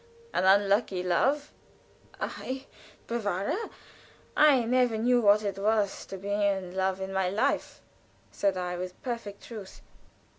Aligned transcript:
An 0.33 0.45
unlucky 0.45 1.03
love?" 1.03 1.51
"I, 2.19 2.65
bewahre! 3.05 3.69
I 4.35 4.65
never 4.65 4.97
knew 4.97 5.21
what 5.21 5.43
it 5.43 5.59
was 5.59 6.07
to 6.07 6.17
be 6.17 6.31
in 6.33 6.75
love 6.75 6.99
in 6.99 7.13
my 7.13 7.29
life," 7.29 7.81
said 8.31 8.57
I, 8.57 8.77
with 8.77 8.99
perfect 9.03 9.43
truth. 9.43 9.83